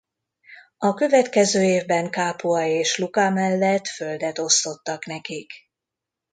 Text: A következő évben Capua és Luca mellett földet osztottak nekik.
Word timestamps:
A 0.77 0.93
következő 0.93 1.63
évben 1.63 2.11
Capua 2.11 2.65
és 2.65 2.97
Luca 2.97 3.29
mellett 3.29 3.87
földet 3.87 4.39
osztottak 4.39 5.05
nekik. 5.05 5.51